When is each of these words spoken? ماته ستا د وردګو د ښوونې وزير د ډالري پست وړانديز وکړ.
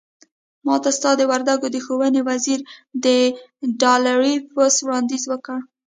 ماته 0.65 0.91
ستا 0.97 1.11
د 1.17 1.21
وردګو 1.31 1.67
د 1.71 1.77
ښوونې 1.85 2.21
وزير 2.29 2.59
د 3.05 3.07
ډالري 3.81 4.35
پست 4.53 4.77
وړانديز 4.85 5.23
وکړ. 5.27 5.57